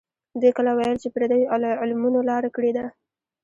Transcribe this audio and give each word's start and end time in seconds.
دوی 0.39 0.51
کله 0.57 0.71
ویل 0.77 0.97
چې 1.03 1.13
پردیو 1.13 1.49
علمونو 1.83 2.19
لاره 2.29 2.49
کړې 2.55 2.71
ده. 2.77 2.85